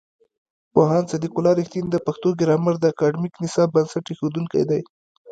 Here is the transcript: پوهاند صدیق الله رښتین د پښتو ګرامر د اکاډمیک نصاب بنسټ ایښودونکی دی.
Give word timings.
پوهاند 0.73 1.09
صدیق 1.11 1.33
الله 1.37 1.53
رښتین 1.59 1.85
د 1.91 1.95
پښتو 2.05 2.29
ګرامر 2.39 2.75
د 2.79 2.85
اکاډمیک 2.93 3.33
نصاب 3.43 3.69
بنسټ 3.75 4.05
ایښودونکی 4.09 4.63
دی. 4.69 4.81